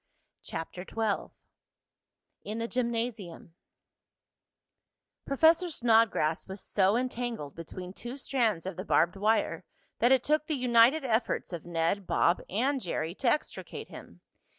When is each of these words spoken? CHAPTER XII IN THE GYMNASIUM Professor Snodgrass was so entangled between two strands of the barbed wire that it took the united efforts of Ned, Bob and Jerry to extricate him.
CHAPTER 0.41 0.83
XII 0.83 1.31
IN 2.43 2.57
THE 2.57 2.67
GYMNASIUM 2.67 3.53
Professor 5.27 5.69
Snodgrass 5.69 6.47
was 6.47 6.59
so 6.59 6.97
entangled 6.97 7.53
between 7.55 7.93
two 7.93 8.17
strands 8.17 8.65
of 8.65 8.77
the 8.77 8.83
barbed 8.83 9.15
wire 9.15 9.63
that 9.99 10.11
it 10.11 10.23
took 10.23 10.47
the 10.47 10.55
united 10.55 11.05
efforts 11.05 11.53
of 11.53 11.67
Ned, 11.67 12.07
Bob 12.07 12.41
and 12.49 12.81
Jerry 12.81 13.13
to 13.13 13.29
extricate 13.29 13.89
him. 13.89 14.21